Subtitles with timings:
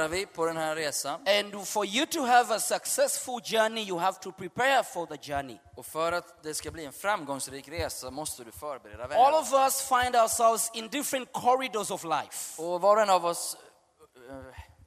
[0.00, 1.20] vandrar vi på den här resan.
[1.26, 5.58] And for you to have a successful journey, you have to prepare for the journey.
[5.76, 9.34] Och för att det ska bli en framgångsrik resa måste du förbereda All vägen.
[9.34, 12.62] of us find ourselves in different corridors of life.
[12.62, 13.56] Och var och en av oss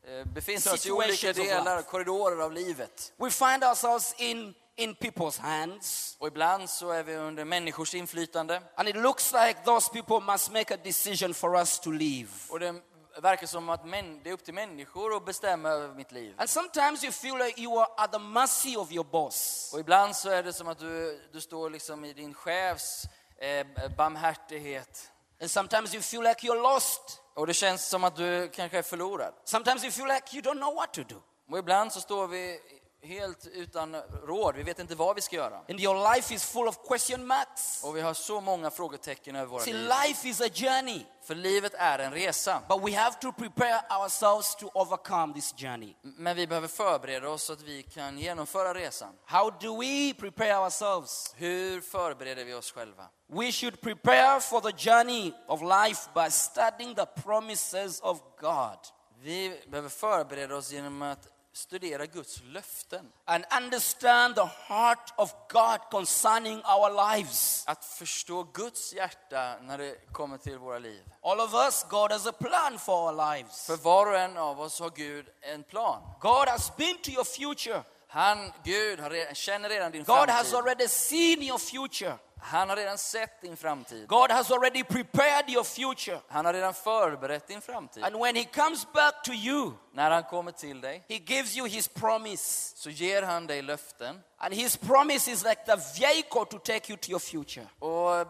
[0.05, 3.13] eh, eh, befinner oss i olika delar, korridorer av livet.
[3.17, 6.17] We find ourselves in, in people's hands.
[6.19, 8.61] Och ibland så är vi under människors inflytande.
[8.75, 12.29] And it looks like those people must make a decision for us to leave.
[12.49, 12.73] Och det
[13.21, 16.35] verkar som att män, det är upp till människor att bestämma över mitt liv.
[16.37, 19.69] And sometimes you feel like you are at the mercy of your boss.
[19.73, 23.05] Och ibland så är det som att du, du står liksom i din chefs
[23.37, 25.11] eh, barmhärtighet.
[25.41, 27.21] And sometimes you feel like you're lost.
[27.33, 29.33] Och det känns som att du kanske är förlorad.
[29.43, 31.21] Sometimes you feel like you don't know what to do.
[31.51, 32.59] Och ibland så står vi
[33.03, 34.55] helt utan råd.
[34.55, 35.57] Vi vet inte vad vi ska göra.
[35.69, 37.83] And your life is full of question marks.
[37.83, 39.89] Och vi har så många frågetecken över våra See, liv.
[40.05, 42.61] life is a journey, För livet är en resa.
[42.69, 45.95] but we have to prepare ourselves to overcome this journey.
[46.01, 49.13] Men vi behöver förbereda oss så att vi kan genomföra resan.
[49.25, 51.33] How do we prepare ourselves?
[51.37, 53.09] Hur förbereder vi oss själva?
[53.27, 58.77] We should prepare for the journey of life by studying the promises of God
[59.21, 63.11] Vi behöver förbereda oss genom att studera Guds löften.
[63.25, 67.63] and understand the heart of God concerning our lives.
[67.67, 71.03] Att förstå Guds hjärta när det kommer till våra liv.
[71.23, 73.65] All of us, God has a plan for our lives.
[73.65, 76.01] För var och en av oss har Gud en plan.
[76.21, 77.83] God has been to your future.
[78.07, 78.99] Han, Gud,
[79.33, 80.55] känner redan din God has framtid.
[80.55, 82.17] already seen your future.
[82.45, 84.07] Han har redan sett din framtid.
[84.07, 86.19] God has already prepared your future.
[86.27, 88.03] Han har redan förberett din framtid.
[88.03, 91.67] And when He comes back to you, När han kommer till dig He gives you
[91.67, 92.73] His promise.
[92.77, 94.21] så ger han dig löften.
[94.45, 97.65] And His promise is like the vehicle to take you to your future.
[97.79, 98.27] Och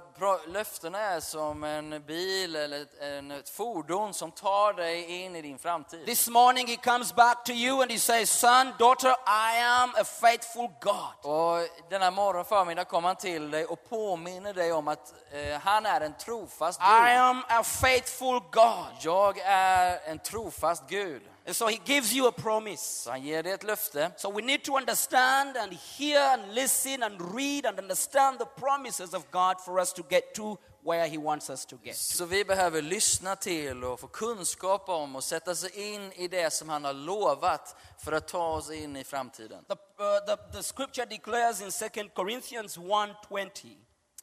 [0.47, 5.41] löftena är som en bil eller ett, en, ett fordon som tar dig in i
[5.41, 6.05] din framtid.
[6.05, 10.03] This morning He comes back to you and He says, Son, daughter, I am a
[10.03, 11.31] faithful God.
[11.31, 15.85] Och denna morgon förmiddag kommer han till dig och påminner dig om att eh, han
[15.85, 17.17] är en trofast I Gud.
[17.17, 18.85] am a faithful God.
[19.01, 21.21] Jag är en trofast Gud.
[21.45, 23.09] And so He gives you a promise.
[23.09, 24.11] Han ger dig ett löfte.
[24.17, 29.13] So we need to understand and hear and listen and read and understand the promises
[29.13, 31.95] of God for us to get to where He wants us to get.
[31.95, 36.53] Så vi behöver lyssna till och få kunskap om och sätta sig in i det
[36.53, 39.65] som han har lovat för att ta oss in i framtiden.
[39.65, 43.75] The, uh, the, the scripture declares in 2 Corinthians 1.20,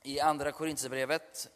[0.02, 1.48] I andra Korinthierbrevet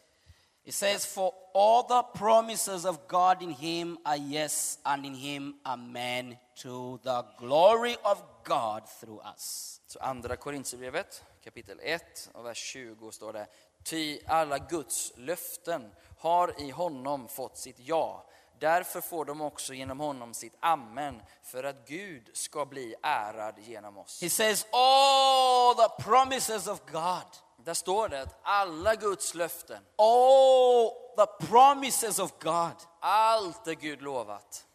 [0.65, 5.55] it says, For all the promises of God in him are yes, and in him
[5.65, 9.81] amen, to the glory of God through us.
[9.87, 13.47] Så andra Korinthierbrevet kapitel 1 och vers 20 står det
[13.83, 18.25] Ty alla Guds löften har i honom fått sitt ja.
[18.59, 23.97] Därför får de också genom honom sitt amen för att Gud ska bli ärad genom
[23.97, 24.21] oss.
[24.21, 27.25] He says, All the promises of God,
[27.65, 34.01] Där står det att alla Guds löften, all the promises of God, allt det Gud
[34.01, 34.65] lovat,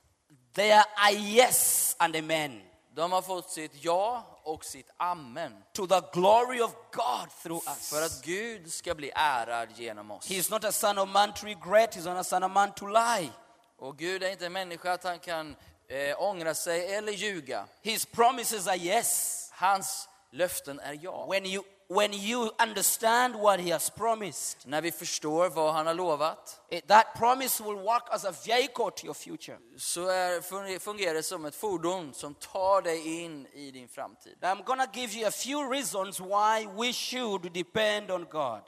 [0.54, 2.62] they are yes and amen
[2.94, 5.64] de har fått sitt ja och sitt amen.
[5.72, 7.90] to the glory of God through us.
[7.90, 10.28] För att Gud ska bli ärad genom oss.
[10.28, 12.72] He is not a son of man to regret, he's not a son of man
[12.72, 13.30] to lie.
[13.78, 15.56] Och Gud är inte en människa att han kan
[15.88, 17.66] eh, ångra sig eller ljuga.
[17.82, 19.50] His promises are yes.
[19.52, 21.26] Hans löften är ja.
[21.30, 25.94] When you, when you understand what he has promised, När vi förstår vad han har
[25.94, 29.58] lovat it, that promise will work as a vehicle to your future.
[29.78, 34.38] så är, funger- fungerar det som ett fordon som tar dig in i din framtid.
[34.42, 38.62] Now, I'm to give you a few reasons why we should depend on God.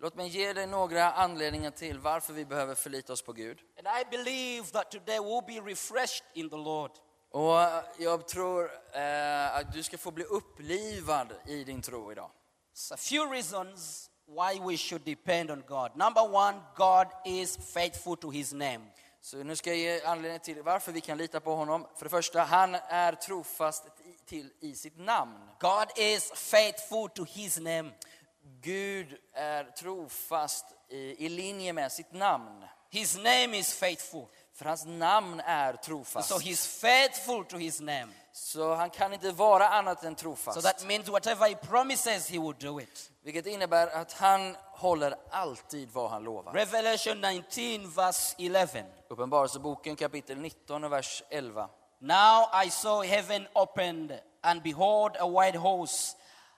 [0.00, 3.58] Låt mig ge dig några anledningar till varför vi behöver förlita oss på Gud.
[3.78, 6.90] And I believe that today we'll be refreshed in the Lord.
[7.30, 7.58] Och
[7.98, 12.30] jag tror eh, att du ska få bli upplivad i din tro idag.
[12.78, 15.96] So a few reasons why we should depend on God.
[15.96, 18.80] Number one, God is faithful to his name.
[19.20, 21.86] Så nu ska jag ge anledning till varför vi kan lita på honom.
[21.96, 23.84] För det första, han är trofast
[24.26, 25.50] till i sitt namn.
[25.60, 27.90] God is faithful to his name.
[28.60, 32.64] Gud är trofast i, i linje med sitt namn.
[32.90, 34.26] His name is faithful.
[34.56, 36.28] För hans namn är trofast.
[36.28, 38.08] So he's faithful to his name.
[38.32, 40.54] Så han kan inte vara annat än trofast.
[40.54, 43.10] So that means whatever he promises, he will do it.
[43.22, 46.52] Vilket innebär att han håller alltid vad han lovar.
[46.52, 48.68] Revelation 19, verse 11.
[49.08, 51.68] Uppenbarelseboken kapitel 19 och vers 11.
[51.98, 56.16] Now I saw heaven opened, and behold, a white horse,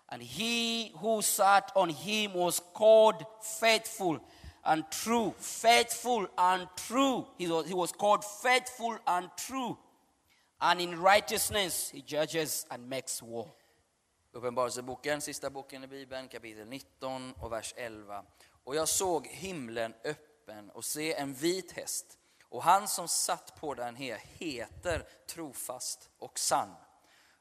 [0.09, 3.25] and he who sat on him was called
[3.61, 4.19] faithful
[4.63, 5.33] and true.
[5.39, 7.25] Faithful and true.
[7.39, 9.77] He was, he was called faithful and true.
[10.59, 13.47] and in righteousness he judges and makes war.
[14.33, 18.25] Uppenbarelseboken, sista boken i Bibeln, kapitel 19 och vers 11.
[18.65, 22.19] Och jag såg himlen öppen och se en vit häst.
[22.43, 26.75] Och han som satt på den här heter trofast och sann.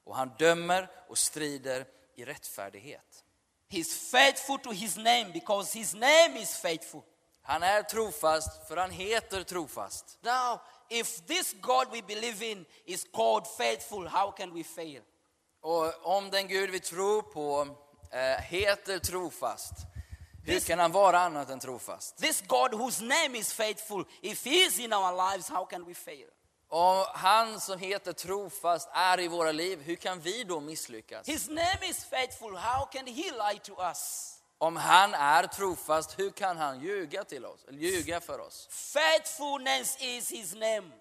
[0.04, 1.86] Och han dömer och strider
[2.16, 3.24] i rättfärdighet.
[3.70, 7.04] He's faithful to his name because his name is faithful.
[7.42, 10.18] Han är trofast för han heter trofast.
[10.22, 10.60] Now,
[10.90, 15.02] if this God we believe in is called faithful, how can we fail?
[15.62, 17.68] Och om den Gud vi tror på
[18.12, 19.74] eh, heter trofast,
[20.46, 22.18] hur This- kan han vara annat än trofast?
[22.18, 25.94] This God whose name is faithful, if he is in our lives, how can we
[25.94, 26.28] fail?
[26.70, 31.28] Om han som heter trofast är i våra liv, hur kan vi då misslyckas?
[31.28, 34.34] His name is faithful, how can he lie to us?
[34.58, 37.66] Om han är trofast, hur kan han ljuga till oss?
[37.72, 38.68] Ljuga för oss?
[38.72, 40.92] Faithfulness is his name.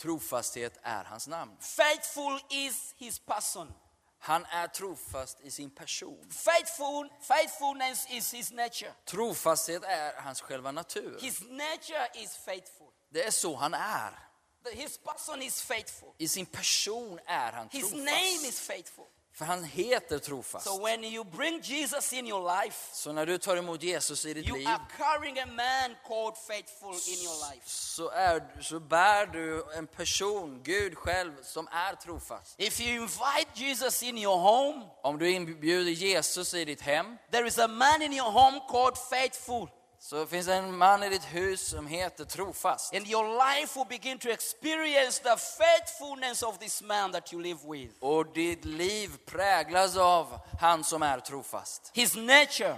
[0.00, 1.56] Trofasthet är hans namn.
[1.60, 3.72] Faithful is his person.
[4.18, 6.30] Han är trofast i sin person.
[6.30, 8.92] Faithful, faithfulness is his nature.
[9.04, 11.18] Trofasthet är hans själva natur.
[11.20, 12.86] His nature is faithful.
[13.08, 14.29] Det är så han är.
[14.72, 16.08] His person is faithful.
[16.18, 18.58] I sin person är han His name is trofast.
[18.66, 19.04] faithful.
[19.32, 20.64] För han heter trofast.
[20.66, 24.34] So when you bring Jesus in your life, Så när du tar emot Jesus i
[24.34, 27.62] ditt you liv are carrying a man called faithful in your life.
[27.64, 32.54] så, är, så bär du en person, Gud själv, som är trofast.
[32.58, 37.46] If you invite Jesus in your home, Om du inbjuder Jesus i ditt hem there
[37.48, 39.68] is a man in your home called faithful.
[40.02, 42.94] Så finns en man i ditt hus som heter trofast.
[42.94, 47.58] And your life will begin to experience the faithfulness of this man that you live
[47.64, 47.92] with.
[48.00, 51.90] Och ditt liv präglas av han som är trofast.
[51.94, 52.76] His nature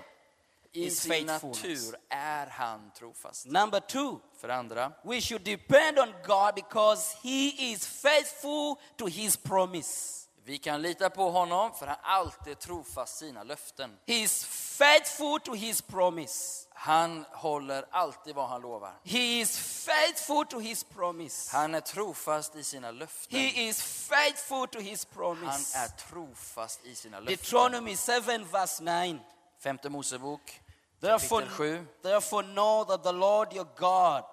[0.73, 3.47] I sin natur är han trofast.
[3.47, 9.37] Number two, För andra, we should depend on God because he is faithful to his
[9.37, 10.22] promise.
[10.45, 13.99] Vi kan lita på honom för han alltid trofast sina löften.
[14.07, 14.45] He is
[14.79, 16.69] faithful to his promise.
[16.75, 18.93] Han håller alltid vad han lovar.
[19.05, 21.57] He is faithful to his promise.
[21.57, 23.39] Han är trofast i sina löften.
[23.39, 25.79] He is faithful to his Han promise.
[25.79, 27.37] är trofast i sina löften.
[27.37, 28.13] Deuteronomy 7,
[28.53, 29.19] verse 9.
[29.59, 30.61] Femte Mosebok,
[31.01, 31.87] Therefore, kapitel 7.
[32.03, 34.25] therefore know that the Lord your God,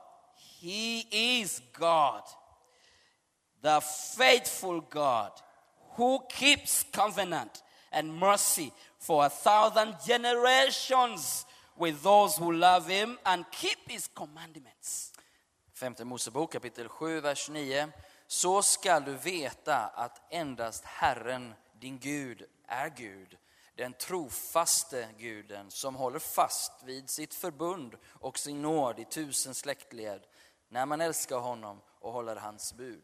[0.62, 2.24] He is God,
[3.62, 3.82] the
[4.18, 5.32] faithful God,
[6.00, 11.46] who keeps covenant and mercy for a thousand generations
[11.78, 15.12] with those who love Him and keep His commandments.
[15.74, 17.92] Femte Mosebok kapitel 7, vers 9.
[18.28, 23.38] Så skall du veta att endast Herren, din Gud, är Gud.
[23.76, 30.22] Den trofaste guden som håller fast vid sitt förbund och sin nåd i tusen släktled
[30.70, 33.04] när man älskar honom och håller hans bud.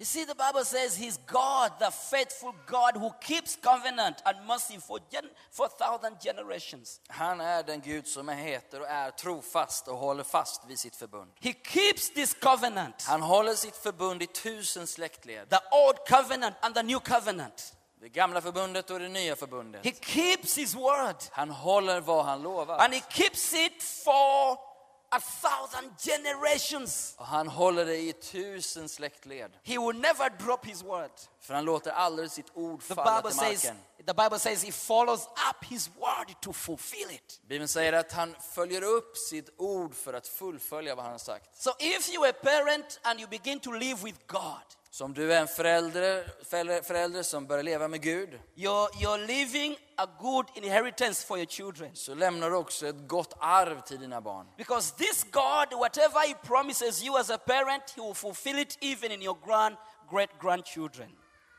[0.00, 4.78] You see, the Bible says He's God, the faithful God who keeps covenant and mercy
[4.78, 7.00] for, gen- for thousand generations.
[7.08, 11.30] Han är den Gud som heter och är trofast och håller fast vid sitt förbund.
[11.40, 13.02] He keeps this covenant.
[13.08, 15.50] Han håller sitt förbund i tusen släktled.
[15.50, 17.74] the old covenant and the new covenant.
[18.00, 19.84] Det gamla förbundet och det nya förbundet.
[19.84, 22.78] He keeps his word Han håller vad han lovar.
[22.78, 24.67] and he keeps it for
[25.10, 27.14] a thousand generations.
[27.18, 29.50] Och han håller det i tusen släktled.
[29.64, 31.10] He will never drop his word.
[31.40, 33.82] För han låter aldrig sitt ord The falla Bible till says marken.
[34.06, 37.40] the Bible says he follows up his word to fulfill it.
[37.48, 41.62] Bibeln säger att han följer upp sitt ord för att fullfölja vad han har sagt.
[41.62, 45.14] So if you are a parent and you begin to live with God, Så om
[45.14, 50.46] du är en förälder, förälder, som börjar leva med Gud you're, you're leaving a good
[50.54, 51.96] inheritance for your children.
[51.96, 54.46] så lämnar du också ett gott arv till dina barn.
[54.56, 59.12] Because this God, whatever he promises you as a parent, he will fulfill it even
[59.12, 59.76] in your grand,
[60.10, 61.10] great grandchildren.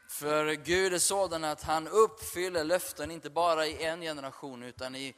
[0.09, 5.15] För Gud är sådan att han uppfyller löften inte bara i en generation utan i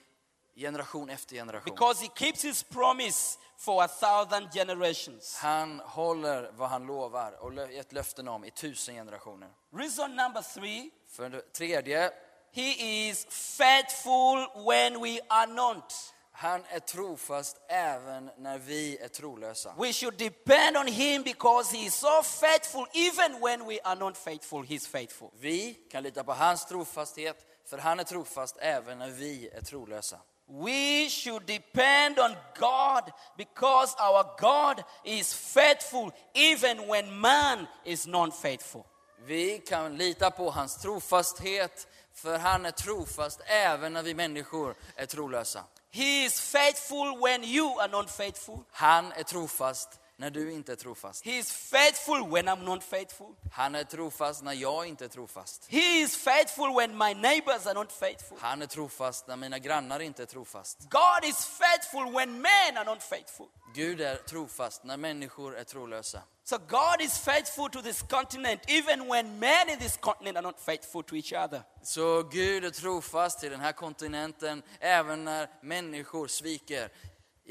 [0.55, 1.75] generation efter generation.
[1.75, 5.38] Because he keeps his promise for a thousand generations.
[5.41, 9.50] Han håller vad han lovar och gett löften om i tusen generationer.
[9.75, 12.12] Reason number three, För det tredje,
[12.53, 16.13] he is faithful when we are not.
[16.31, 19.74] han är trofast även när vi är trolösa.
[19.77, 24.17] We should depend on him because he is so faithful even when we are not
[24.17, 24.63] faithful.
[24.65, 25.29] He's faithful.
[25.39, 30.20] Vi kan lita på hans trofasthet, för han är trofast även när vi är trolösa.
[30.53, 33.03] We should depend on God
[33.38, 38.86] because our God is faithful even when man is not faithful.
[39.25, 45.05] Vi kan lita på hans trofasthet, för han är trofast även när vi människor är
[45.05, 45.63] trolösa.
[45.91, 48.60] He is faithful when you are not faithful.
[48.72, 51.25] Han är trofast när du inte är trofast.
[51.25, 53.36] He is faithful when I'm not faithful.
[53.51, 55.66] Han är trofast när jag inte är trofast.
[55.70, 58.38] He is faithful when my neighbors are not faithful.
[58.42, 60.78] Han är trofast när mina grannar inte är trofast.
[60.90, 63.48] God is faithful when men are not faithful.
[63.75, 66.22] Gud är trofast när människor är trolösa.
[66.44, 70.60] So God is faithful to this continent even when men in this continent are not
[70.60, 71.62] faithful to each other.
[71.84, 76.90] Så Gud är trofast till den här kontinenten även när människor sviker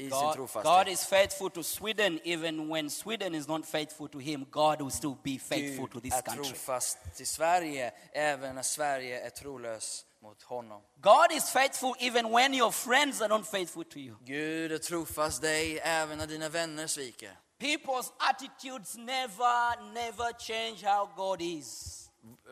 [0.01, 0.87] i sin God, God trofasthet.
[0.93, 4.45] is faithful to Sweden even when Sweden is not faithful to him.
[4.51, 6.43] God will still be faithful to Gud this är country.
[6.45, 10.81] trofast till Sverige även när Sverige är trolös mot honom.
[11.01, 14.15] God is faithful even when your friends are not faithful to you.
[14.25, 17.37] Gud är trofast dig även när dina vänner sviker.
[17.59, 21.97] People's attitudes never, never change how God is.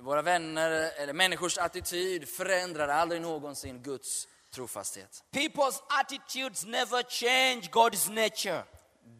[0.01, 5.23] Våra vänner, eller människors attityd förändrar aldrig någonsin Guds trofasthet.
[5.31, 8.63] People's attitudes never change God's nature.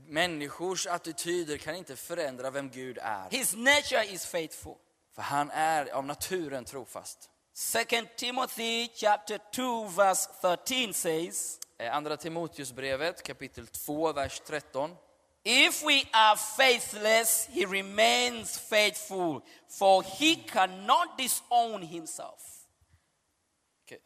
[0.08, 3.30] Människors attityder kan inte förändra vem Gud är.
[3.30, 4.76] His nature is faithful.
[5.16, 7.30] För han är av naturen trofast.
[7.74, 7.80] 2
[8.18, 14.96] Timothy chapter 2 verse 13 says, Eh, Andra Timoteusbrevet kapitel 2, vers 13.
[15.44, 22.59] If we are faithless, he remains faithful, for he cannot disown himself.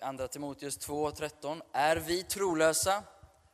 [0.01, 1.61] Andra Timoteus 2, 13.
[1.71, 3.03] Är vi trolösa?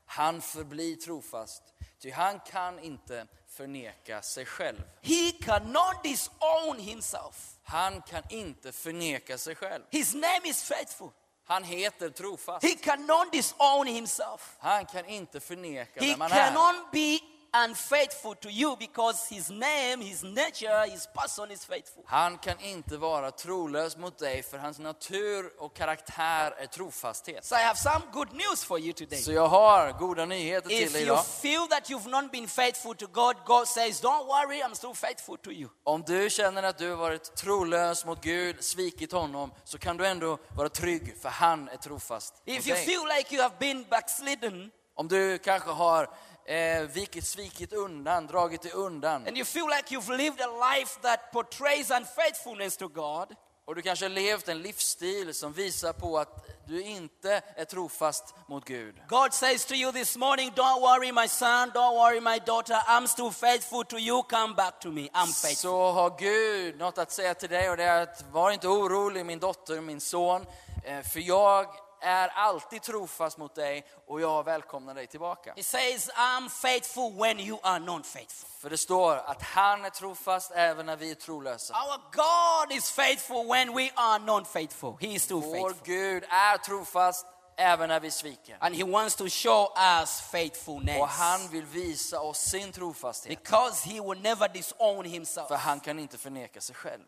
[0.06, 1.64] Han förblir trofast,
[2.02, 4.82] ty han kan inte förneka sig själv.
[5.02, 7.58] He cannot disown himself.
[7.64, 9.84] Han kan inte förneka sig själv.
[9.90, 11.10] His name is faithful.
[11.46, 12.66] Han heter trofast.
[12.66, 14.56] He cannot disown himself.
[14.60, 16.36] Han kan inte förneka He vem han är.
[16.36, 17.20] cannot be
[17.54, 22.04] unfaithful to you because his name, his nature, his person is faithful.
[22.08, 27.46] Han kan inte vara trolös mot dig för hans natur och karaktär är trofasthet.
[27.46, 29.22] So I have some good news for you today.
[29.22, 31.26] Så jag har goda nyheter till If dig you idag.
[31.26, 35.38] feel that you've not been faithful to God, God says, Don't worry, I'm still faithful
[35.38, 35.70] to you.
[35.84, 40.08] Om du känner att du har varit trolös mot Gud, svikit honom, så kan du
[40.08, 42.86] ändå vara trygg för han är trofast If you dig.
[42.86, 46.10] feel like you have been backslidden Om du kanske har
[46.46, 51.00] eh, vikit, svikit undan, dragit dig undan and you feel like you've lived a life
[51.02, 53.36] that portrays unfaithfulness to God,
[53.70, 58.36] och du kanske har levt en livsstil som visar på att du inte är trofast
[58.48, 58.96] mot Gud.
[59.08, 63.08] God says to you this morning, Don't worry, my son, don't worry, my daughter, I'm
[63.08, 64.24] still faithful to you.
[64.24, 65.02] Come back to me.
[65.02, 65.56] I'm faithful.
[65.56, 69.26] Så har Gud något att säga till dig och det är att var inte orolig
[69.26, 70.46] min dotter, min son,
[70.86, 71.66] eh, för jag
[72.02, 75.54] är alltid trofast mot dig och jag välkomnar dig tillbaka.
[75.56, 78.50] He says, I'm faithful when you are not faithful.
[78.60, 81.74] För det står att han är trofast även när vi är trolösa.
[81.74, 84.98] Our God is faithful when we are not faithful.
[85.02, 85.84] He is Vår faithful.
[85.84, 87.26] Gud är trofast
[87.60, 88.58] även när vi sviker.
[88.60, 91.02] And He wants to show us faithfulness.
[91.02, 93.44] Och han vill visa oss sin trofasthet.
[93.44, 95.48] Because He will never disown Himself.
[95.48, 97.04] För han kan inte förneka sig själv.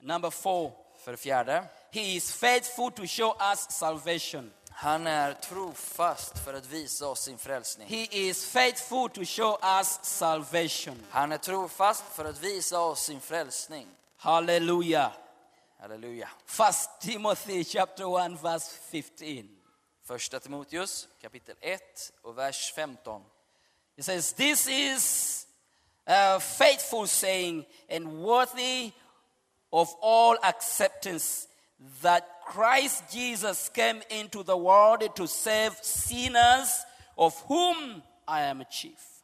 [0.00, 0.72] Number four,
[1.06, 4.52] För det fjärde, He is faithful to show us salvation.
[4.70, 7.88] han är trofast för att visa oss sin frälsning.
[7.88, 11.06] He is faithful to show us salvation.
[11.10, 13.86] Han är trofast för att visa oss sin frälsning.
[14.16, 15.12] Hallelujah.
[15.80, 16.28] Halleluja.
[16.46, 19.48] First Timothy chapter 1 verse 15.
[20.04, 21.80] Första Timoteus kapitel 1
[22.22, 23.22] och vers 15.
[23.96, 25.46] It says, This is
[26.06, 28.92] a faithful saying and worthy
[29.70, 31.48] of all acceptance
[32.02, 36.84] that Christ Jesus came into the world to save sinners,
[37.16, 39.22] of whom I am a chief.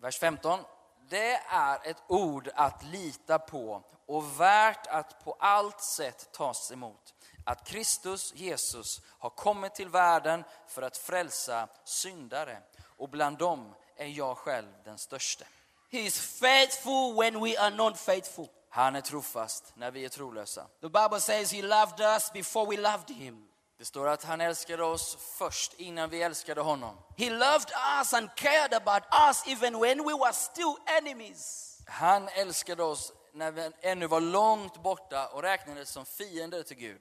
[0.00, 0.64] Vers 15.
[1.08, 7.14] Det är ett ord att lita på och värt att på allt sätt tas emot.
[7.44, 12.62] Att Kristus Jesus har kommit till världen för att frälsa syndare
[12.98, 15.46] och bland dem är jag själv den störste.
[15.92, 18.48] He is faithful when we are not faithful.
[18.70, 20.66] Han är trofast när vi är trolösa.
[20.80, 23.48] The Bible says he loved us before we loved him.
[23.78, 26.96] Det står att han älskade oss först innan vi älskade honom.
[27.16, 27.68] He loved
[27.98, 31.78] us and cared about us even when we were still enemies.
[31.86, 37.00] Han älskade oss när vi ännu var långt borta och räknades som fiender till Gud.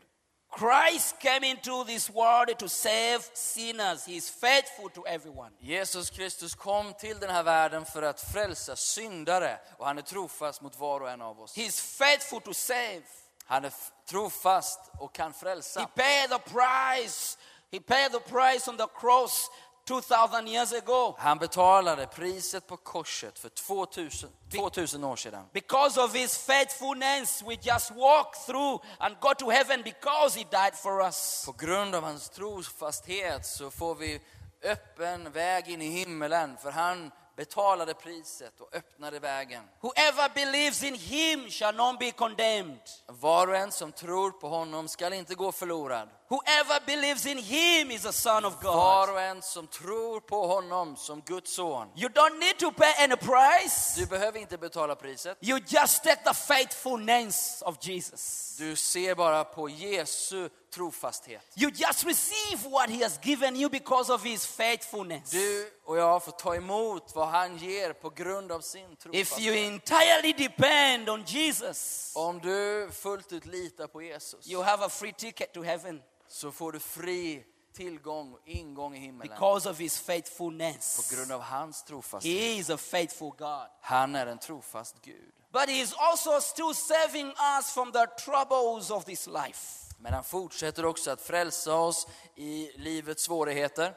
[0.51, 4.05] Christ came into this world to save sinners.
[4.05, 5.51] He is faithful to everyone.
[5.59, 10.61] Jesus Kristus kom till den här världen för att frälsa syndare och han är trofast
[10.61, 11.55] mot var och en av oss.
[11.55, 13.01] He is faithful to save.
[13.45, 13.73] Han är
[14.09, 15.85] trofast och kan He frälsa.
[15.95, 17.37] paid the price.
[17.71, 19.49] He paid the price on the cross
[19.91, 21.15] 2000 years ago.
[21.17, 25.45] Han betalade priset på korset för 2000, 2000 år sedan.
[25.53, 30.75] Because of his faithfulness, we just walk through and go to heaven because he died
[30.75, 31.43] for us.
[31.45, 34.21] På grund av hans trofasthet så får vi
[34.63, 37.11] öppen väg in i himmelen för han
[37.45, 39.63] betalade priset och öppnade vägen.
[39.81, 42.79] Whoever believes in him shall not be condemned.
[43.07, 46.09] Var och en som tror på honom skall inte gå förlorad.
[46.29, 49.15] Whoever believes in him is a son of Var God.
[49.15, 51.87] och en som tror på honom som Guds son.
[51.95, 53.99] You don't need to pay any price.
[53.99, 55.37] Du behöver inte betala priset.
[55.41, 58.55] You just take the faithfulness of Jesus.
[58.57, 61.41] Du ser bara på Jesu trofasthet.
[61.55, 65.31] You just receive what he has given you because of his faithfulness.
[65.31, 69.53] Du och jag får ta emot vad han ger på grund av sin If you
[69.55, 69.55] trofasthet.
[69.55, 75.13] entirely depend on Jesus, Om du fullt ut litar på Jesus you have a free
[75.13, 77.43] ticket to heaven så får du fri
[77.75, 81.11] tillgång och ingång i himmelen because of his på faithfulness.
[81.11, 82.31] grund av hans trofasthet.
[82.31, 83.67] He is a faithful God.
[83.81, 85.31] Han är en trofast Gud.
[85.51, 89.80] But he is also still saving us from the troubles of this life.
[90.01, 93.95] Men han fortsätter också att frälsa oss i livets svårigheter.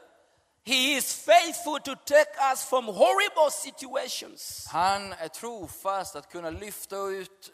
[0.65, 4.67] He is faithful to take us from horrible situations.
[4.71, 7.51] Han är trofast att kunna lyfta ut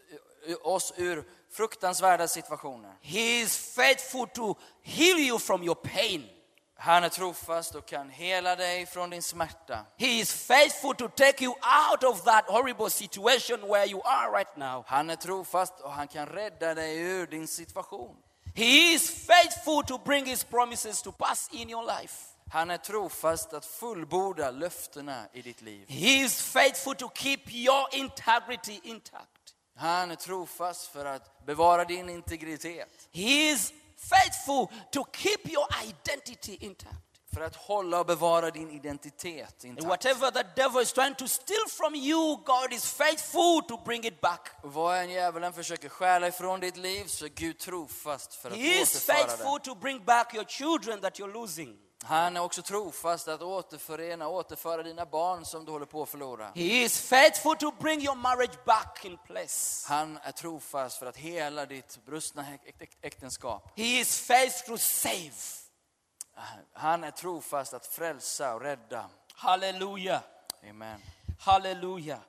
[0.61, 2.97] oss ur fruktansvärda situationer.
[3.01, 6.29] He is faithful to heal you from your pain.
[6.75, 9.85] Han är trofast och kan hela dig från din smärta.
[9.97, 11.53] He is faithful to take you
[11.91, 14.83] out of that horrible situation where you are right now.
[14.87, 18.15] Han är trofast och han kan rädda dig ur din situation.
[18.55, 22.31] He is faithful to bring his promises to pass in your life.
[22.49, 25.85] Han är trofast att fullborda löftena i ditt liv.
[25.89, 29.55] He is faithful to keep your integrity intact.
[29.75, 33.09] Han är trofast för att bevara din integritet.
[33.11, 37.10] He is faithful to keep your identity intact.
[37.33, 39.87] För att hålla och bevara din identitet intakt.
[39.87, 44.21] whatever the devil is trying to steal from you, God is faithful to bring it
[44.21, 44.49] back.
[44.63, 48.81] Vad än djävulen försöker stjäla ifrån ditt liv så är Gud trofast för att He
[48.81, 49.65] is återföra faithful det.
[49.65, 51.77] to bring back your children that you're losing.
[52.03, 56.51] Han är också trofast att återförena, återföra dina barn som du håller på att förlora.
[56.55, 59.85] He is faithful to bring your marriage back in place.
[59.89, 63.71] Han är trofast för att hela ditt brustna äk- äk- äktenskap.
[63.79, 65.31] He is faithful to save.
[66.73, 69.09] Han är trofast att frälsa och rädda.
[69.33, 70.21] Hallelujah.
[70.69, 71.01] Amen.
[71.39, 72.19] Hallelujah.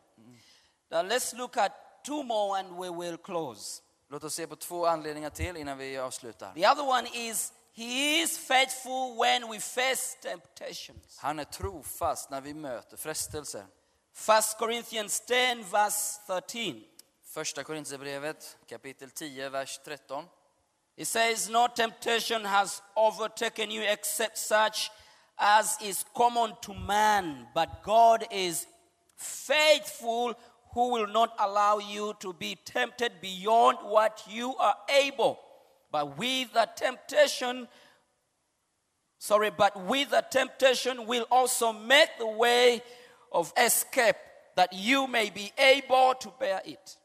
[0.88, 1.72] Now let's look at
[2.04, 3.82] two more and we will close.
[4.08, 6.52] Låt oss se på två anledningar till innan vi avslutar.
[6.54, 11.18] The other one is He is faithful when we face temptations.
[11.18, 13.66] Han är trofast när vi möter frestelser.
[14.28, 16.84] 1 Corinthians 10, verse 13.
[17.24, 20.24] Första Korintierbrevet kapitel 10, vers 13.
[20.96, 24.90] It says, No temptation has overtaken you except such
[25.38, 28.66] as is common to man, but God is
[29.16, 30.34] faithful,
[30.74, 35.38] who will not allow you to be tempted beyond what you are able.
[35.90, 37.68] But with the temptation,
[39.18, 42.82] sorry, but with the temptation will also make the way
[43.30, 44.16] of escape,
[44.56, 46.96] that you may be able to bear it.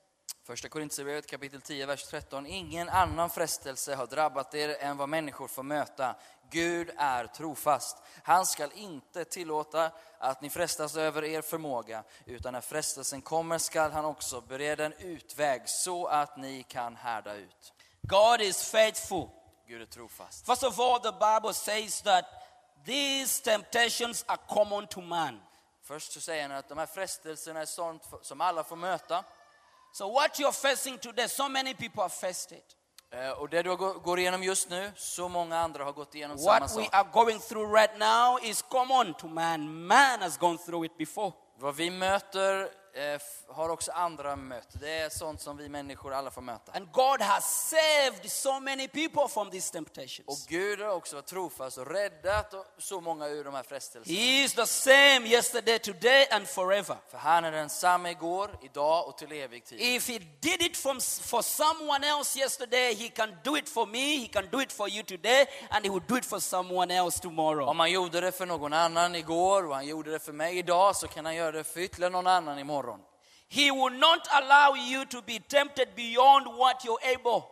[0.48, 2.46] Första Korintierbrevet kapitel 10, vers 13.
[2.46, 6.16] Ingen annan frestelse har drabbat er än vad människor får möta.
[6.50, 7.98] Gud är trofast.
[8.24, 13.92] Han skall inte tillåta att ni frestas över er förmåga, utan när frestelsen kommer skall
[13.92, 17.74] han också bereda en utväg så att ni kan härda ut.
[18.02, 19.30] God is faithful.
[19.68, 20.46] Gud är trofast.
[20.46, 22.26] First of all, the Bible says that
[22.86, 25.40] these temptations are common to man.
[25.84, 29.24] Först så säger han att de här frestelserna är sånt som alla får möta.
[29.98, 32.76] So, what you're facing today, so many people have faced it.
[33.12, 36.38] Eh, Och det du går går igenom just nu, så många andra har gått igenom
[36.38, 36.96] samma What we sak.
[36.96, 39.86] are going through right now is common to man.
[39.88, 41.32] Man has gone through it before.
[41.60, 42.70] Vad vi möter
[43.48, 44.68] har också andra mött.
[44.82, 46.72] Det är sånt som vi människor alla får möta.
[46.72, 50.48] And God has saved so many people from these Och temptations.
[50.48, 54.20] Gud har också varit trofast och räddat så många ur de här frestelserna.
[54.20, 56.98] He is the same yesterday, today, and forever.
[57.12, 59.82] För han är densamma igår, idag och till evig tid.
[59.82, 64.18] If he did it from, for someone else yesterday, he can do it for me,
[64.18, 67.22] he can do it for you today, and he will do it for someone else
[67.22, 67.70] tomorrow.
[67.70, 70.96] Om han gjorde det för någon annan igår och han gjorde det för mig idag
[70.96, 72.87] så kan han göra det för ytterligare någon annan imorgon.
[73.50, 77.44] He will not allow you to be tempted beyond what you're able.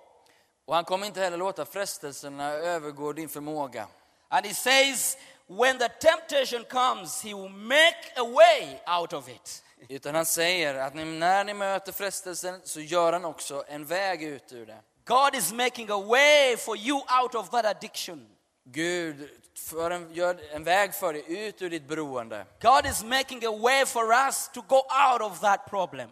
[0.65, 3.87] Och han kommer inte heller låta frestelserna övergå din förmåga.
[4.29, 5.17] And he says,
[5.47, 9.63] when the temptation comes, he will make a way out of it.
[9.89, 14.53] Utan han säger att när ni möter frestelsen så gör han också en väg ut
[14.53, 14.81] ur det.
[15.05, 18.27] God is making a way for you out of that addiction.
[18.63, 22.45] Gud för en, gör en väg för dig ut ur ditt beroende.
[22.61, 26.09] God is making a way for us to go out of that problem.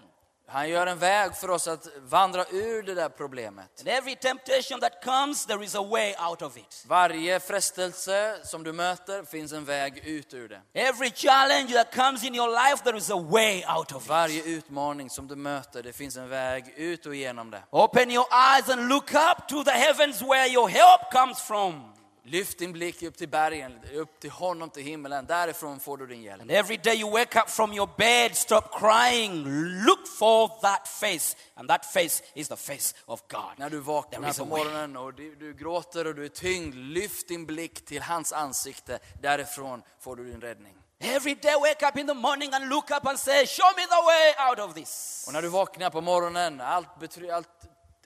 [0.47, 3.79] Han gör en väg för oss att vandra ur det där problemet.
[3.79, 6.83] And every temptation that comes, there is a way out of it.
[6.87, 10.61] Varje frestelse som du möter finns en väg ut ur det.
[10.73, 14.09] Every challenge that comes in your life, there is a way out of it.
[14.09, 17.63] Varje utmaning som du möter, det finns en väg ut och igenom det.
[17.69, 21.93] Open your eyes and look up to the heavens where your help comes from.
[22.25, 25.25] Lyft din blick upp till bergen, upp till honom, till himmelen.
[25.25, 26.41] Därifrån får du din hjälp.
[26.41, 29.43] And every day you wake up from your bed, stop crying,
[29.85, 31.35] look for that face.
[31.55, 33.57] And that face is the face of God.
[33.57, 37.45] När du vaknar på morgonen och du, du gråter och du är tyngd, lyft din
[37.45, 38.99] blick till hans ansikte.
[39.21, 40.73] Därifrån får du din räddning.
[40.99, 44.03] Every day wake up in the morning and look up and say, Show me the
[44.05, 45.23] way out of this.
[45.27, 47.49] Och när du vaknar på morgonen, allt, betry, allt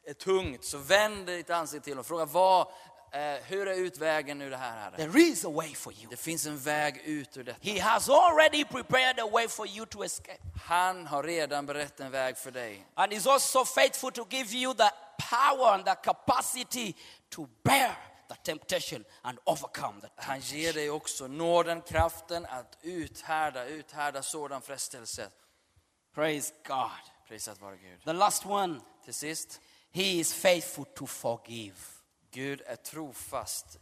[0.06, 2.68] är tungt, så vänd ditt ansikte till och fråga vad,
[3.12, 4.96] eh, hur är utvägen ur det här, Herre?
[4.98, 6.08] There is a way for you.
[6.10, 7.60] Det finns en väg ut ur detta.
[7.62, 10.40] He has already prepared a way for you to escape.
[10.66, 12.86] Han har redan berättat en väg för dig.
[12.94, 14.90] And He's also faithful to give you the
[15.30, 16.94] power and the capacity
[17.30, 17.96] to bear
[18.30, 20.60] the temptation and overcome the Han temptation.
[20.60, 25.30] ger dig också nåden, kraften att uthärda, uthärda sådan frestelse.
[26.16, 26.90] Praise God.
[27.28, 28.04] Prisat vare Gud.
[28.06, 31.76] The last one, Till sist, He is faithful to forgive.
[32.32, 33.80] Gud är trofast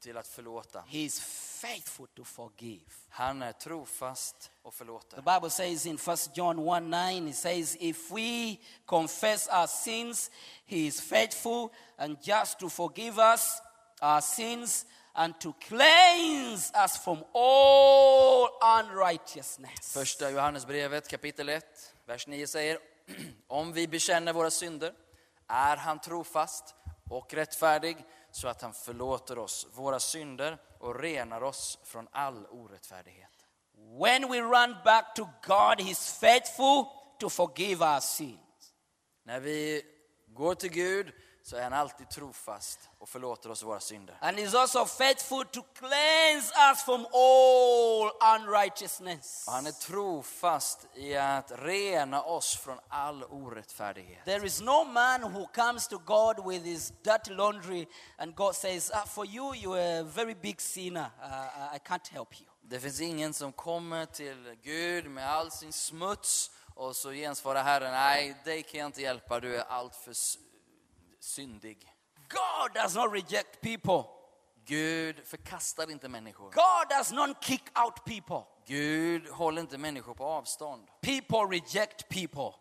[0.00, 0.80] till att förlåta.
[0.80, 1.20] He is
[1.60, 2.84] faithful to forgive.
[3.08, 5.16] Han är trofast och The förlåter.
[5.22, 10.30] Bible says in 1 John 1 9, it says, If we confess our sins,
[10.66, 13.62] He is faithful and just to forgive us
[14.00, 19.92] our sins and to cleanse us from all unrighteousness.
[19.92, 21.64] Första Johannesbrevet kapitel 1,
[22.06, 22.78] vers 9 säger
[23.48, 24.92] Om vi bekänner våra synder
[25.46, 26.74] är han trofast
[27.10, 27.96] och rättfärdig
[28.30, 33.46] så att han förlåter oss våra synder och renar oss från all orättfärdighet.
[33.74, 36.84] When we run back to God, He's faithful
[37.18, 38.74] to forgive our sins.
[39.22, 39.82] När vi
[40.26, 44.18] går till Gud så är han alltid trofast och förlåter oss våra synder.
[44.20, 49.44] And He's also faithful to cleanse us from all unrighteousness.
[49.46, 54.24] Och han är trofast i att rena oss från all orättfärdighet.
[54.24, 57.86] There is no man who comes to God with his dirty laundry
[58.18, 61.10] and God says, ah, For you, you're a very big sinner.
[61.22, 62.46] Uh, I can't help you.
[62.62, 67.92] Det finns ingen som kommer till Gud med all sin smuts och så gensvarar Herren,
[67.92, 70.38] nej, dig kan jag inte hjälpa, du är alltför s-
[71.20, 71.88] syndig.
[72.28, 74.04] God does not reject people,
[74.66, 76.50] Gud förkastar inte människor.
[76.50, 78.42] God does not kick out people.
[78.66, 80.88] Gud håller inte människor på avstånd.
[81.00, 82.52] People reject people,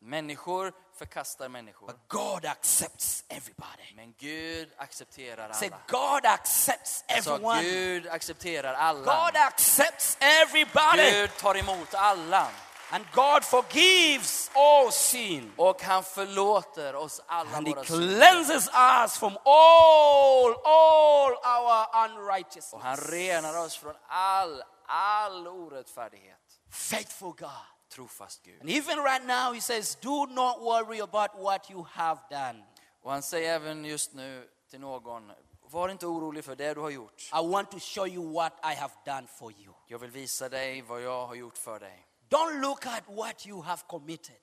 [0.00, 1.86] Människor förkastar människor.
[1.86, 3.94] but God accepts everybody.
[3.94, 5.80] Men Gud accepterar Say, alla.
[5.88, 7.62] God accepts everyone.
[7.62, 9.04] Gud accepterar alla.
[9.04, 11.10] God accepts everybody.
[11.10, 12.50] Gud tar emot alla.
[12.90, 15.52] And God forgives all sin.
[15.56, 18.06] Och han förlåter oss alla And våra synder.
[18.18, 23.10] cleanses us from all, all our Och han unrighteousness.
[23.10, 26.38] renar oss från all, all orättfärdighet.
[26.70, 27.50] Faithful God.
[27.94, 28.60] Trofast Gud.
[28.60, 32.64] And even right now, He says, Do not worry about what you have done.
[33.02, 35.32] Och han säger även just nu till någon,
[35.70, 37.22] var inte orolig för det du har gjort.
[37.32, 39.72] I want to show you what I have done for you.
[39.86, 42.04] Jag vill visa dig vad jag har gjort för dig.
[42.28, 44.36] Don't look at what you have committed.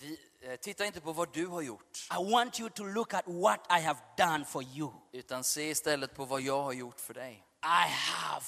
[0.00, 3.24] Vi, eh, titta inte på vad du har gjort, I want you to look at
[3.26, 4.90] what I have done for you.
[5.12, 7.44] utan se istället på vad jag har gjort för dig.
[7.62, 8.44] I have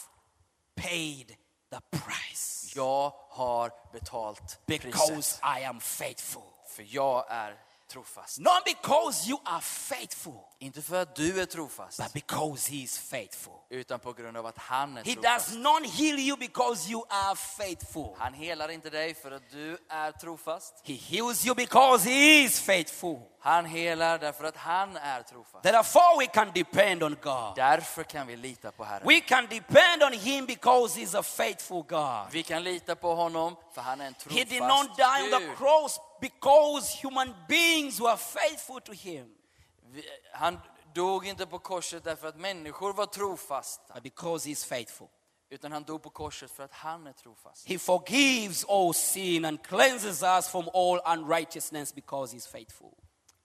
[0.74, 1.36] paid
[1.70, 6.42] the price Jag har betalt because priset, I am faithful.
[6.68, 8.38] för jag är trofast.
[8.38, 12.98] Not because you are faithful, Inte för att du är trofast, but because He is
[12.98, 13.52] faithful.
[13.70, 15.46] utan på grund av att han är He trofast.
[15.48, 18.14] does not heal you because you are faithful.
[18.18, 20.74] Han helar inte dig för att du är trofast.
[20.84, 23.18] He heals you because He is faithful.
[23.42, 25.62] Han helar därför att han är trofast.
[25.62, 27.56] Therefore, we can depend on God.
[27.56, 29.08] Därför kan vi lita på Herren.
[29.08, 32.26] We can depend on Him because He's a faithful God.
[32.30, 35.40] Vi kan lita på honom för han är en He did trofast not die on
[35.40, 35.56] the Gud.
[35.58, 39.34] cross because human beings were faithful to Him,
[40.32, 40.58] Han
[40.94, 45.08] dog inte på korset därför att människor var trofasta, but because He's faithful.
[45.50, 47.68] utan han dog på korset för att han är trofast.
[47.68, 52.94] He forgives all sin and cleanses us from all unrighteousness because He's faithful.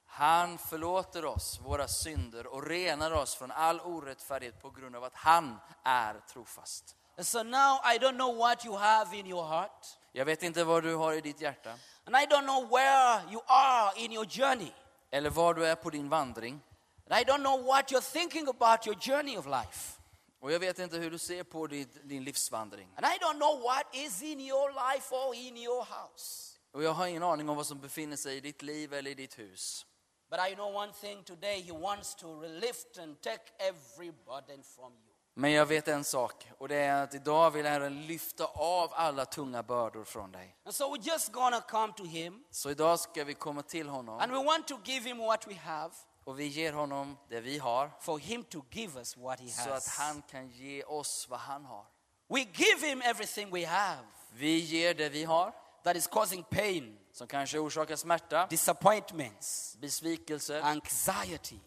[0.05, 5.15] Han förlåter oss våra synder och renar oss från all orättfärdighet på grund av att
[5.15, 6.95] han är trofast.
[7.17, 10.63] And so now I don't know what you have in your heart, Jag vet inte
[10.63, 11.69] vad du har i ditt hjärta,
[12.05, 14.71] and I don't know where you are in your journey,
[15.11, 16.61] eller var du är på din vandring.
[17.09, 19.99] and I don't know what you're thinking about your journey of life.
[20.39, 22.89] Och jag vet inte hur du ser på din, din livsvandring.
[22.95, 26.57] And I don't know what is in your life or in your house.
[26.71, 29.13] Och jag har ingen aning om vad som befinner sig i ditt liv eller i
[29.13, 29.85] ditt hus.
[30.29, 34.93] But I know one thing today, He wants to lift and take every burden from
[34.93, 35.04] you.
[35.37, 39.25] Men jag vet en sak och det är att idag vill Herren lyfta av alla
[39.25, 40.55] tunga bördor från dig.
[40.65, 44.19] And so we're just gonna come to Him Så idag ska vi komma till honom
[44.19, 45.93] and we want to give Him what we have
[46.23, 49.61] och vi ger honom det vi har for Him to give us what He så
[49.61, 49.97] att has.
[49.97, 51.85] han kan ge oss vad han har.
[52.29, 56.97] We give Him everything we have Vi ger det vi har that is causing pain,
[57.11, 61.59] som kanske orsakar smärta, disappointments, besvikelser, anxiety,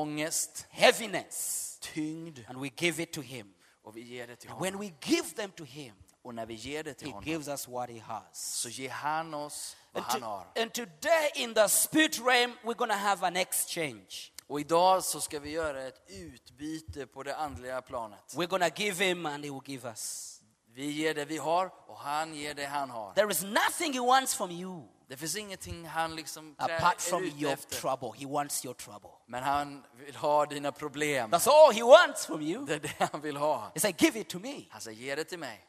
[0.00, 3.52] ångest, heaviness, tyngd and we give it to Him.
[3.84, 4.88] och vi ger det till And when honom.
[5.00, 7.68] we give them to Him, Och när vi ger det till He honom gives us
[7.68, 8.52] what He has.
[8.60, 10.62] så ger han oss vad And, han to- har.
[10.62, 14.32] and today in the spirit realm, we're going to have an exchange.
[14.46, 18.34] Och idag så ska vi göra ett utbyte på det andliga planet.
[18.34, 20.35] We're going to give Him and He will give us.
[20.76, 23.12] Vi ger det vi har och han ger det han har.
[23.14, 27.52] There is nothing He wants from you Det finns ingenting han liksom apart from your
[27.52, 27.76] efter.
[27.80, 28.12] trouble.
[28.18, 29.10] He wants your trouble.
[29.26, 31.30] Men han vill ha dina problem.
[31.30, 32.66] That's all He wants from you.
[32.66, 33.70] Det är det han vill ha.
[33.74, 34.66] He said, Give it to me.
[34.70, 35.66] Han säger, ge det till mig.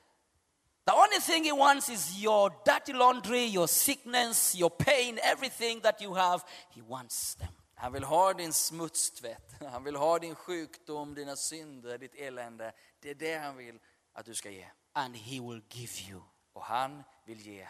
[0.85, 6.01] The only thing He wants is your dirty laundry, your sickness, your pain, everything that
[6.01, 6.43] you have.
[6.69, 7.49] He wants them.
[7.75, 9.53] Han vill ha din smutstvätt.
[9.71, 12.71] Han vill ha din sjukdom, dina synder, ditt elände.
[12.99, 13.79] Det är det han vill
[14.13, 14.65] att du ska ge.
[14.97, 16.21] And He will give you
[16.53, 17.67] Och han vill ge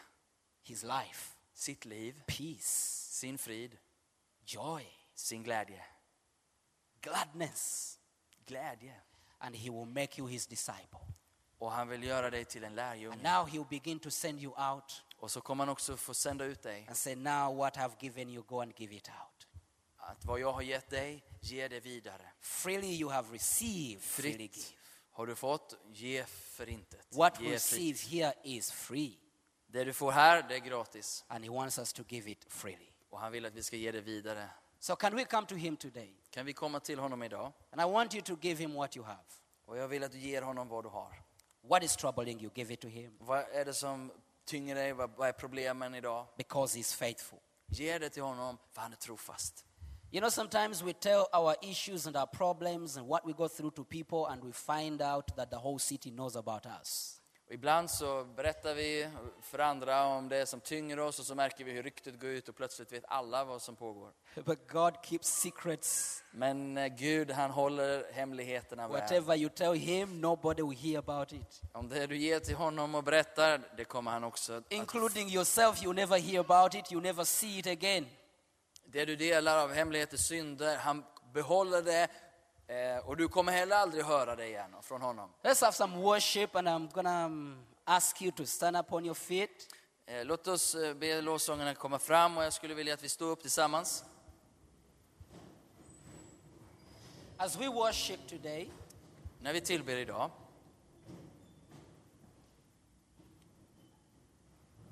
[0.63, 2.68] His life, sitt liv, peace,
[3.20, 3.78] sin frid,
[4.46, 4.86] joy,
[5.16, 5.84] sin glädje.
[7.02, 8.00] gladness.
[8.46, 8.94] Glädje.
[9.40, 11.00] And He will make you His disciple.
[11.60, 15.04] Och han vill göra dig till en And now He'll begin to send you out
[15.20, 16.86] Och så kommer han också få sända ut dig.
[16.88, 19.48] and say, Now what I've given you, go and give it out.
[19.98, 22.32] Att vad jag har gett dig, ge det vidare.
[22.40, 24.78] Freely you have received, freely give.
[25.17, 27.08] Har du fått, ge för intet.
[27.15, 28.12] What we Ge receive fritt.
[28.12, 29.17] here is free,
[29.67, 31.25] Det du får här, det är gratis.
[31.27, 32.89] and He wants us to give it freely.
[33.10, 34.49] Och han vill att vi ska ge det vidare.
[34.80, 36.13] So, can we come to Him today?
[36.30, 37.51] Kan vi komma till honom idag?
[37.71, 39.23] And I want you to give Him what you have.
[39.65, 41.23] Och jag vill att du ger honom vad du har.
[41.62, 42.51] What is troubling you?
[42.56, 44.12] Give it to Him Vad är det som
[44.45, 44.93] tynger dig?
[44.93, 46.27] Vad är problemen idag?
[46.38, 47.39] because He's faithful.
[47.67, 49.65] Ge det till honom, för han är trofast.
[50.10, 53.72] You know, sometimes we tell our issues and our problems and what we go through
[53.72, 57.13] to people, and we find out that the whole city knows about us.
[57.48, 59.10] Och ibland så berättar vi
[59.41, 62.50] för andra om det som tynger oss och så märker vi hur ryktet går ut
[62.50, 64.12] och plötsligt vet alla vad som pågår.
[64.46, 66.24] But God keeps secrets.
[66.32, 69.02] Men eh, Gud, han håller hemligheterna väl.
[69.02, 71.62] Whatever you tell Him, nobody will hear about it.
[71.74, 74.63] Om det du ger till honom och berättar, det kommer han också att...
[74.70, 78.06] Including yourself, you never hear about it, you never see it again.
[78.91, 82.08] Det du delar av hemligheter, synder, han behåller det
[82.67, 85.30] eh, och du kommer heller aldrig höra det igen från honom.
[85.43, 89.15] Let's have some worship, and I'm gonna um, ask you to stand up on your
[89.15, 89.67] feet.
[90.06, 93.26] Eh, Låt oss eh, be lovsångarna komma fram och jag skulle vilja att vi står
[93.28, 94.04] upp tillsammans.
[97.38, 98.69] As we worship today,
[99.39, 100.32] När vi tillber idag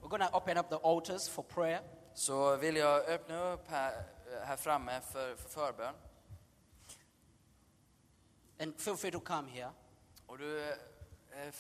[0.01, 1.81] we're gonna open up the altars for prayer.
[2.15, 4.03] Så vill jag öppna upp här,
[4.45, 5.95] här framme för, för förbön.
[8.59, 9.71] And feel free to come here
[10.25, 10.69] Och du eh,
[11.31, 11.53] eh,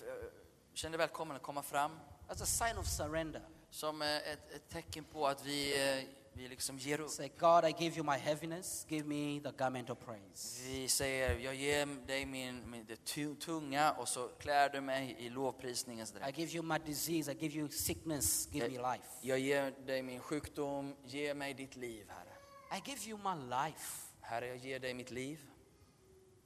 [0.73, 3.41] känner dig välkommen att komma fram as a sign of surrender.
[3.69, 6.03] som eh, ett, ett tecken på att vi, eh,
[6.37, 7.09] vi liksom ger upp.
[7.09, 10.61] Say, God, I give you my heaviness, give me the garment of praise.
[10.67, 15.15] Vi säger, jag ger dig min, min, det tu- tunga och så klär du mig
[15.19, 16.37] i lovprisningens I dräkt.
[16.37, 19.07] give you my disease, I give you sickness, give me life.
[19.21, 22.77] Jag ger dig min sjukdom, ge mig ditt liv, Herre.
[22.77, 25.39] I give you my life, Herre, jag ger dig mitt liv.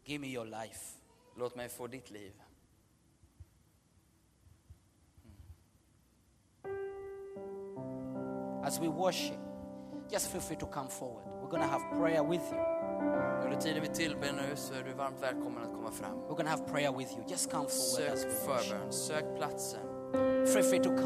[0.05, 0.95] give me your life.
[1.35, 2.33] Låt mig få ditt liv.
[8.63, 9.37] As we worship,
[10.11, 11.23] just feel free to come forward.
[11.41, 12.59] We're gonna have prayer with you.
[13.43, 16.17] Under tiden vi tillber nu så är du varmt välkommen att komma fram.
[16.27, 17.23] We're gonna have prayer with you.
[17.27, 19.79] Just come forward Sök förbön, sök platsen.
[20.53, 20.97] Feel free to come.